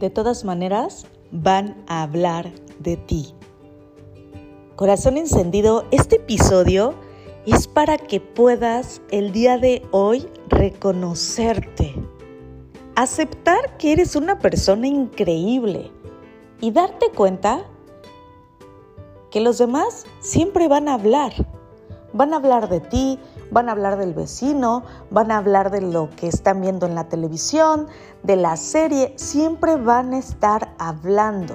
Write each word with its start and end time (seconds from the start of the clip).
De 0.00 0.08
todas 0.08 0.44
maneras, 0.44 1.04
van 1.30 1.84
a 1.86 2.00
hablar 2.00 2.50
de 2.78 2.96
ti. 2.96 3.34
Corazón 4.74 5.18
encendido, 5.18 5.84
este 5.90 6.16
episodio 6.16 6.94
es 7.44 7.68
para 7.68 7.98
que 7.98 8.18
puedas 8.18 9.02
el 9.10 9.30
día 9.30 9.58
de 9.58 9.82
hoy 9.90 10.26
reconocerte, 10.48 11.94
aceptar 12.96 13.76
que 13.76 13.92
eres 13.92 14.16
una 14.16 14.38
persona 14.38 14.86
increíble 14.86 15.90
y 16.62 16.70
darte 16.70 17.10
cuenta 17.10 17.66
que 19.30 19.42
los 19.42 19.58
demás 19.58 20.06
siempre 20.20 20.66
van 20.66 20.88
a 20.88 20.94
hablar. 20.94 21.34
Van 22.12 22.32
a 22.32 22.36
hablar 22.36 22.68
de 22.68 22.80
ti, 22.80 23.20
van 23.52 23.68
a 23.68 23.72
hablar 23.72 23.96
del 23.96 24.14
vecino, 24.14 24.82
van 25.10 25.30
a 25.30 25.36
hablar 25.38 25.70
de 25.70 25.80
lo 25.80 26.10
que 26.10 26.26
están 26.26 26.60
viendo 26.60 26.86
en 26.86 26.96
la 26.96 27.08
televisión, 27.08 27.86
de 28.24 28.36
la 28.36 28.56
serie, 28.56 29.14
siempre 29.16 29.76
van 29.76 30.12
a 30.12 30.18
estar 30.18 30.74
hablando. 30.78 31.54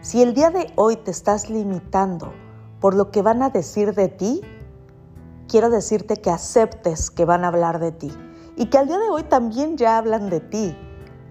Si 0.00 0.22
el 0.22 0.34
día 0.34 0.50
de 0.50 0.72
hoy 0.76 0.96
te 0.96 1.10
estás 1.10 1.50
limitando 1.50 2.32
por 2.80 2.94
lo 2.94 3.10
que 3.10 3.22
van 3.22 3.42
a 3.42 3.50
decir 3.50 3.94
de 3.94 4.08
ti, 4.08 4.42
quiero 5.48 5.70
decirte 5.70 6.16
que 6.16 6.30
aceptes 6.30 7.10
que 7.10 7.24
van 7.24 7.44
a 7.44 7.48
hablar 7.48 7.80
de 7.80 7.90
ti 7.90 8.12
y 8.56 8.66
que 8.66 8.78
al 8.78 8.86
día 8.86 8.98
de 8.98 9.08
hoy 9.08 9.24
también 9.24 9.76
ya 9.76 9.98
hablan 9.98 10.30
de 10.30 10.38
ti, 10.38 10.76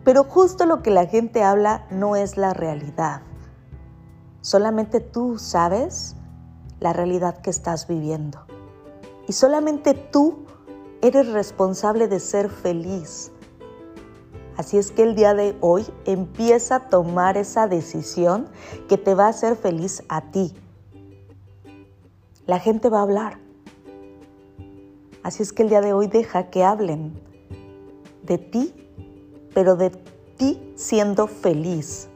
pero 0.04 0.26
justo 0.26 0.66
lo 0.66 0.82
que 0.82 0.92
la 0.92 1.06
gente 1.06 1.44
habla 1.44 1.88
no 1.90 2.18
es 2.18 2.36
la 2.36 2.54
realidad. 2.54 3.22
Solamente 4.42 5.00
tú 5.00 5.38
sabes 5.38 6.18
la 6.80 6.94
realidad 6.94 7.42
que 7.42 7.50
estás 7.50 7.88
viviendo. 7.88 8.46
Y 9.28 9.34
solamente 9.34 9.94
tú 9.94 10.46
eres 11.02 11.28
responsable 11.32 12.08
de 12.08 12.20
ser 12.20 12.50
feliz. 12.50 13.32
Así 14.58 14.78
es 14.78 14.92
que 14.92 15.04
el 15.04 15.16
día 15.16 15.34
de 15.34 15.56
hoy 15.62 15.86
empieza 16.06 16.76
a 16.76 16.90
tomar 16.90 17.38
esa 17.38 17.68
decisión 17.68 18.48
que 18.88 18.98
te 18.98 19.14
va 19.14 19.26
a 19.26 19.30
hacer 19.30 19.56
feliz 19.56 20.04
a 20.08 20.32
ti. 20.32 20.54
La 22.46 22.60
gente 22.60 22.90
va 22.90 23.00
a 23.00 23.04
hablar. 23.04 23.40
Así 25.24 25.44
es 25.44 25.52
que 25.52 25.64
el 25.64 25.70
día 25.70 25.82
de 25.82 25.94
hoy 25.94 26.08
deja 26.08 26.50
que 26.50 26.64
hablen 26.64 27.20
de 28.24 28.38
ti, 28.38 28.74
pero 29.54 29.76
de 29.76 29.90
ti 30.38 30.74
siendo 30.76 31.28
feliz, 31.28 32.08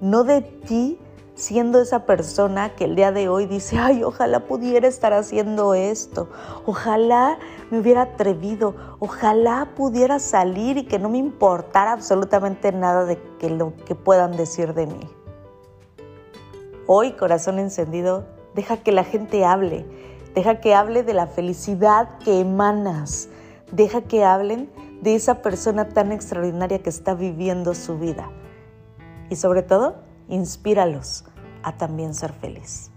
no 0.00 0.24
de 0.24 0.42
ti 0.42 0.98
siendo 1.34 1.80
esa 1.80 2.04
persona 2.04 2.74
que 2.74 2.84
el 2.84 2.94
día 2.94 3.12
de 3.12 3.28
hoy 3.28 3.46
dice, 3.46 3.78
ay, 3.78 4.02
ojalá 4.04 4.40
pudiera 4.40 4.86
estar 4.86 5.12
haciendo 5.12 5.74
esto, 5.74 6.28
ojalá 6.66 7.38
me 7.70 7.78
hubiera 7.78 8.02
atrevido, 8.02 8.74
ojalá 8.98 9.70
pudiera 9.74 10.18
salir 10.18 10.76
y 10.76 10.84
que 10.84 10.98
no 10.98 11.08
me 11.08 11.18
importara 11.18 11.92
absolutamente 11.92 12.72
nada 12.72 13.04
de 13.04 13.18
que 13.38 13.50
lo 13.50 13.72
que 13.86 13.94
puedan 13.94 14.36
decir 14.36 14.74
de 14.74 14.86
mí. 14.86 15.10
Hoy, 16.86 17.12
corazón 17.12 17.58
encendido, 17.58 18.26
deja 18.54 18.76
que 18.76 18.92
la 18.92 19.04
gente 19.04 19.44
hable, 19.44 19.86
deja 20.34 20.60
que 20.60 20.74
hable 20.74 21.02
de 21.02 21.14
la 21.14 21.26
felicidad 21.26 22.18
que 22.18 22.40
emanas, 22.40 23.28
deja 23.70 24.02
que 24.02 24.24
hablen 24.24 24.70
de 25.00 25.14
esa 25.14 25.42
persona 25.42 25.88
tan 25.88 26.12
extraordinaria 26.12 26.80
que 26.80 26.90
está 26.90 27.14
viviendo 27.14 27.74
su 27.74 27.98
vida. 27.98 28.30
Y 29.30 29.36
sobre 29.36 29.62
todo, 29.62 29.96
inspíralos 30.32 31.24
a 31.62 31.76
también 31.76 32.14
ser 32.14 32.32
feliz. 32.32 32.91